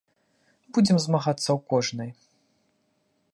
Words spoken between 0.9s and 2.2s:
змагацца ў кожнай.